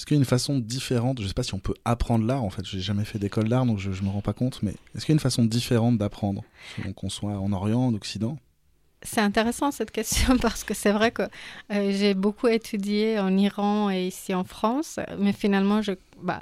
[0.02, 2.26] Est-ce qu'il y a une façon différente, je ne sais pas si on peut apprendre
[2.26, 4.34] l'art, en fait, je n'ai jamais fait d'école d'art, donc je ne me rends pas
[4.34, 6.44] compte, mais est-ce qu'il y a une façon différente d'apprendre,
[6.76, 8.40] selon qu'on soit en Orient, en Occident?
[9.04, 11.22] C'est intéressant cette question parce que c'est vrai que
[11.72, 16.42] euh, j'ai beaucoup étudié en Iran et ici en France, mais finalement, je, bah,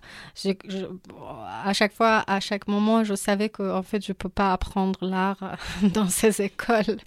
[1.64, 5.00] à chaque fois, à chaque moment, je savais que en fait, je peux pas apprendre
[5.06, 5.58] l'art
[5.94, 6.98] dans ces écoles.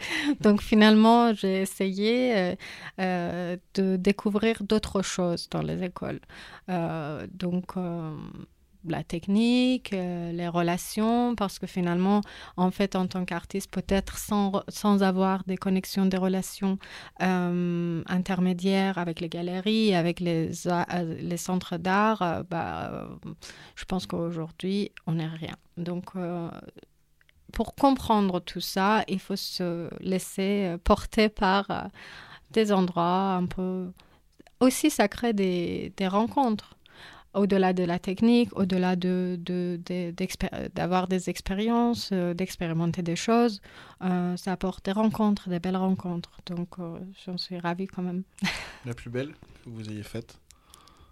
[0.41, 2.55] Donc finalement, j'ai essayé euh,
[3.01, 6.21] euh, de découvrir d'autres choses dans les écoles.
[6.69, 7.75] Euh, donc
[8.87, 12.21] la technique, euh, les relations, parce que finalement,
[12.57, 16.79] en fait, en tant qu'artiste, peut-être sans, sans avoir des connexions, des relations
[17.23, 20.51] euh, intermédiaires avec les galeries, avec les,
[21.21, 23.09] les centres d'art, bah,
[23.77, 25.57] je pense qu'aujourd'hui, on n'est rien.
[25.77, 26.11] Donc,
[27.53, 31.90] pour comprendre tout ça, il faut se laisser porter par
[32.51, 33.92] des endroits un peu...
[34.61, 36.76] Aussi, ça crée des, des rencontres
[37.35, 39.39] au-delà de la technique, au-delà de,
[40.74, 43.61] d'avoir des expériences, euh, d'expérimenter des choses,
[44.03, 46.39] euh, ça apporte des rencontres, des belles rencontres.
[46.47, 48.22] Donc, euh, j'en suis ravie quand même.
[48.85, 49.33] La plus belle
[49.64, 50.39] que vous ayez faite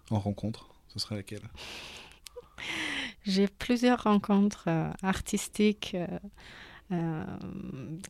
[0.09, 1.47] en rencontre, ce serait laquelle?
[3.25, 4.67] J'ai plusieurs rencontres
[5.01, 5.95] artistiques
[6.91, 7.23] euh,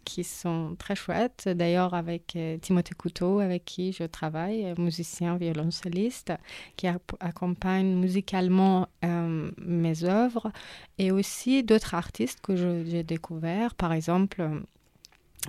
[0.05, 1.47] qui sont très chouettes.
[1.47, 6.34] D'ailleurs, avec euh, Timothée Couteau, avec qui je travaille, musicien, violoncelliste,
[6.77, 10.51] qui accompagne musicalement euh, mes œuvres,
[10.97, 13.75] et aussi d'autres artistes que j'ai découverts.
[13.75, 14.49] Par exemple,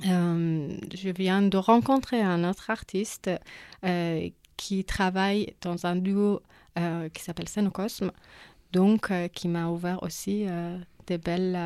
[0.02, 3.30] je viens de rencontrer un autre artiste
[4.58, 6.42] qui travaille dans un duo
[7.14, 8.12] qui s'appelle Scénocosme,
[8.72, 10.46] donc qui m'a ouvert aussi
[11.06, 11.58] des belles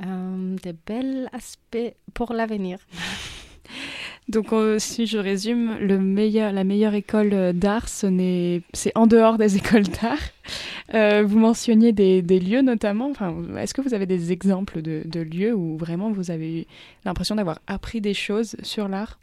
[0.00, 2.78] euh, des bels aspects pour l'avenir.
[4.28, 8.62] Donc, euh, si je résume, le meilleur, la meilleure école euh, d'art, c'est
[8.94, 11.24] en dehors des écoles d'art.
[11.24, 13.10] vous mentionniez des, des, lieux notamment.
[13.10, 16.64] Enfin, Est-ce que vous avez des exemples de, de lieux où vraiment vous avez eu
[17.04, 19.18] l'impression d'avoir appris des choses sur l'art?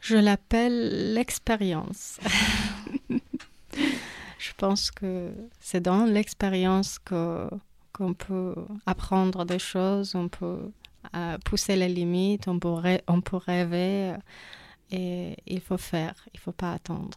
[0.00, 2.18] Je l'appelle l'expérience.
[4.38, 5.30] je pense que
[5.60, 7.48] c'est dans l'expérience que
[8.00, 8.54] on peut
[8.86, 10.70] apprendre des choses, on peut
[11.14, 12.68] euh, pousser les limites, on peut,
[13.36, 14.16] rêver euh,
[14.90, 17.16] et il faut faire, il faut pas attendre.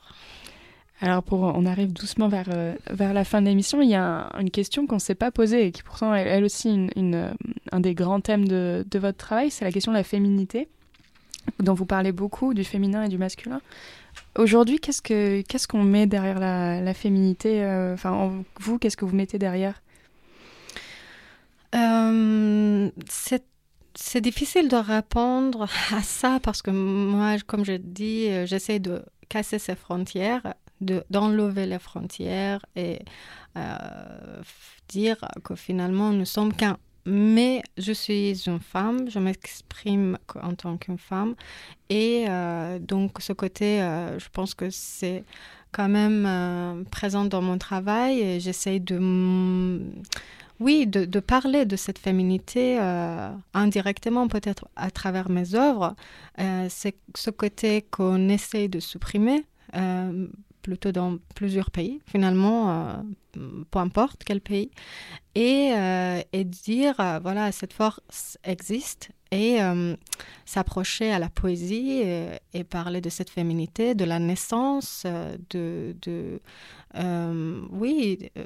[1.01, 3.81] Alors pour, on arrive doucement vers, euh, vers la fin de l'émission.
[3.81, 6.45] Il y a une question qu'on ne s'est pas posée et qui pourtant est elle
[6.45, 7.33] aussi une,
[7.71, 10.69] un des grands thèmes de, de votre travail, c'est la question de la féminité,
[11.59, 13.61] dont vous parlez beaucoup, du féminin et du masculin.
[14.37, 19.39] Aujourd'hui, qu'est-ce qu'on qu'est-ce qu'on met derrière la féminité Enfin, vous, qu'est-ce que vous mettez
[19.39, 19.81] derrière?
[21.75, 22.89] Euh,
[23.93, 29.03] c'est difficile de répondre à ça parce que moi, comme je dis, euh, j'essaie de
[29.29, 32.99] casser ces frontières, d'enlever les frontières et
[33.55, 34.41] euh,
[34.89, 36.77] dire que finalement nous sommes qu'un.
[37.05, 41.35] Mais je suis une femme, je m'exprime en tant qu'une femme
[41.89, 42.27] et
[42.79, 45.23] donc ce côté, je pense que c'est
[45.71, 48.99] quand même présent dans mon travail et j'essaie de
[50.61, 55.95] oui, de, parler de cette féminité euh, indirectement, peut-être à travers mes œuvres,
[56.39, 59.43] euh, c'est ce côté qu'on essaie de supprimer,
[59.75, 60.27] euh,
[60.61, 63.03] plutôt dans plusieurs pays, finalement,
[63.33, 64.71] peu importe quel pays,
[65.35, 65.71] et,
[66.33, 69.59] et dire, voilà, cette force existe et
[70.45, 72.03] s'approcher à la poésie
[72.53, 75.05] et, parler de cette féminité, de la naissance,
[75.49, 75.95] de,
[76.95, 78.43] euh, oui, euh,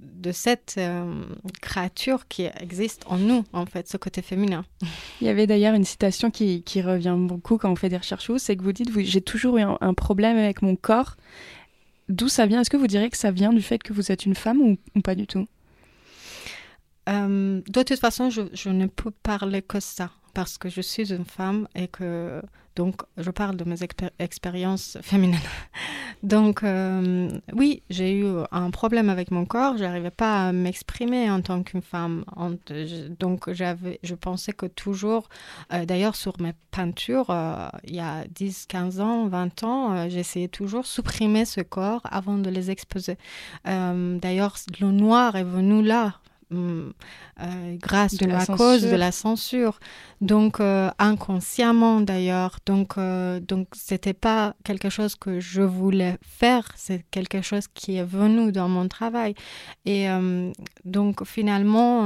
[0.00, 1.24] de cette euh,
[1.60, 4.64] créature qui existe en nous, en fait, ce côté féminin.
[5.20, 8.30] Il y avait d'ailleurs une citation qui, qui, revient beaucoup quand on fait des recherches,
[8.38, 11.16] c'est que vous dites, j'ai toujours eu un, problème avec mon corps.
[12.08, 12.60] D'où ça vient?
[12.60, 15.00] Est-ce que vous direz que ça vient du fait que vous êtes une femme ou,
[15.00, 15.46] pas du tout?
[17.06, 21.24] De toute façon, je, je ne peux parler que ça parce que je suis une
[21.24, 22.42] femme et que
[22.74, 23.78] donc je parle de mes
[24.18, 25.40] expériences féminines.
[26.22, 31.40] Donc euh, oui, j'ai eu un problème avec mon corps, j'arrivais pas à m'exprimer en
[31.40, 32.24] tant qu'une femme.
[33.18, 35.28] Donc j'avais, je pensais que toujours,
[35.72, 40.48] euh, d'ailleurs sur mes peintures, euh, il y a 10, 15 ans, 20 ans, j'essayais
[40.48, 43.16] toujours supprimer ce corps avant de les exposer.
[43.64, 46.14] d'ailleurs, le noir est venu là
[46.52, 46.92] euh,
[47.78, 49.80] grâce de la à cause de la censure.
[50.20, 52.58] Donc euh, inconsciemment d'ailleurs.
[52.66, 56.68] Donc euh, donc c'était pas quelque chose que je voulais faire.
[56.76, 59.34] C'est quelque chose qui est venu dans mon travail.
[59.84, 60.06] Et
[60.84, 62.02] donc finalement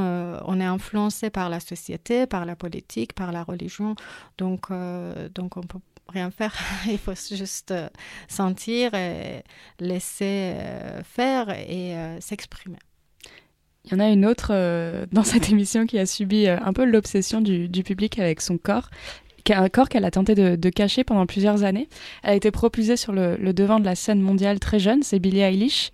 [0.47, 3.95] on est influencé par la société, par la politique, par la religion.
[4.39, 4.69] Donc
[5.35, 6.55] donc on peut rien faire.
[6.87, 7.75] Il faut juste
[8.29, 9.45] sentir et
[9.79, 10.55] laisser
[11.05, 12.79] faire et s'exprimer.
[13.85, 16.73] Il y en a une autre euh, dans cette émission qui a subi euh, un
[16.73, 18.91] peu l'obsession du, public avec son corps,
[19.49, 21.89] un corps qu'elle a tenté de, cacher pendant plusieurs années.
[22.23, 25.41] Elle a été propulsée sur le, devant de la scène mondiale très jeune, c'est Billie
[25.41, 25.91] Eilish,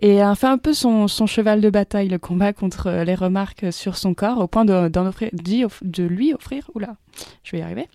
[0.00, 3.96] et a fait un peu son, cheval de bataille, le combat contre les remarques sur
[3.96, 6.96] son corps, au point de, offrir, de lui offrir, oula,
[7.42, 7.88] je vais y arriver,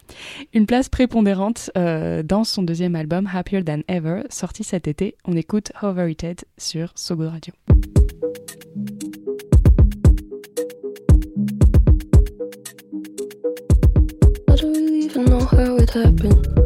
[0.54, 5.16] une place prépondérante euh, dans son deuxième album Happier Than Ever, sorti cet été.
[5.26, 7.54] On écoute Overrated sur Sogo Radio.
[15.08, 16.57] Even know how it happened.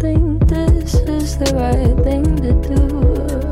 [0.00, 3.45] think this is the right thing to do.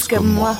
[0.00, 0.56] Tous comme moi.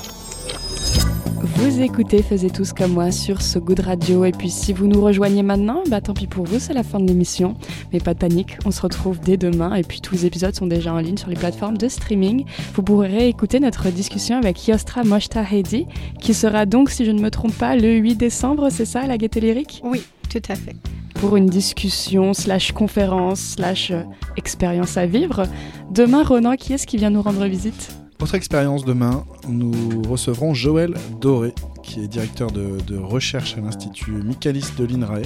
[1.41, 4.25] Vous écoutez Faisez tous comme moi sur ce goût de radio.
[4.25, 7.01] Et puis si vous nous rejoignez maintenant, bah tant pis pour vous, c'est la fin
[7.01, 7.55] de l'émission.
[7.93, 9.75] Mais pas de panique, on se retrouve dès demain.
[9.75, 12.45] Et puis tous les épisodes sont déjà en ligne sur les plateformes de streaming.
[12.75, 15.87] Vous pourrez réécouter notre discussion avec Yostra Moshta Hedi,
[16.21, 19.17] qui sera donc, si je ne me trompe pas, le 8 décembre, c'est ça, la
[19.17, 19.81] Gaieté Lyrique?
[19.85, 20.77] Oui, tout à fait.
[21.15, 24.03] Pour une discussion, slash conférence, slash euh,
[24.37, 25.45] expérience à vivre.
[25.91, 28.00] Demain, Ronan, qui est-ce qui vient nous rendre visite?
[28.23, 34.67] Autre expérience demain, nous recevrons Joël Doré, qui est directeur de, recherche à l'Institut Michaelis
[34.79, 35.23] de l'INRAE,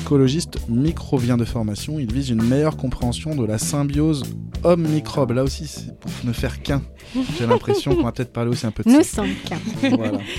[0.00, 1.98] écologiste microvien de formation.
[1.98, 4.22] Il vise une meilleure compréhension de la symbiose
[4.62, 5.32] homme-microbe.
[5.32, 6.82] Là aussi, c'est pour ne faire qu'un.
[7.38, 9.58] J'ai l'impression qu'on va peut-être parler aussi un peu de Nous sommes qu'un.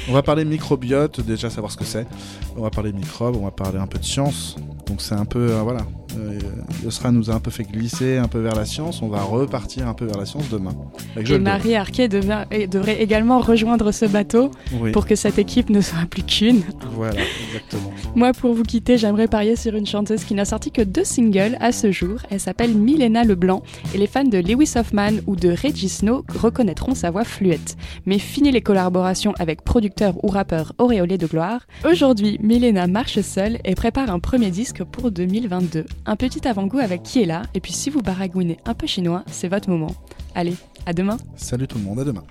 [0.07, 2.07] On va parler microbiote, déjà savoir ce que c'est.
[2.55, 4.55] On va parler de microbes, on va parler un peu de science.
[4.87, 5.81] Donc c'est un peu, euh, voilà,
[6.17, 6.37] Euh,
[6.83, 9.01] Yosra nous a un peu fait glisser un peu vers la science.
[9.01, 10.73] On va repartir un peu vers la science demain.
[11.15, 11.39] Et.
[11.39, 14.51] Marie Arquet devrait également rejoindre ce bateau
[14.81, 14.91] Oui.
[14.91, 16.63] pour que cette équipe ne soit plus qu'une.
[16.95, 17.93] Voilà, exactement.
[18.13, 21.55] Moi, pour vous quitter, j'aimerais parier sur une chanteuse qui n'a sorti que deux singles
[21.61, 22.17] à ce jour.
[22.29, 23.63] Elle s'appelle Milena Leblanc
[23.95, 27.77] et les fans de Lewis Hoffman ou de Reggie Snow reconnaîtront sa voix fluette.
[28.05, 31.61] Mais fini les collaborations avec producteurs ou rappeurs auréolés de gloire.
[31.89, 35.85] Aujourd'hui, Milena marche seule et prépare un premier disque pour 2022.
[36.05, 39.23] Un petit avant-goût avec qui est là, et puis si vous baragouinez un peu chinois,
[39.29, 39.93] c'est votre moment.
[40.35, 40.55] Allez,
[40.85, 42.23] à demain Salut tout le monde, à demain.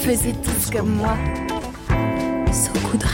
[0.00, 1.16] Faisais tous comme moi.
[2.52, 3.04] Sous coup de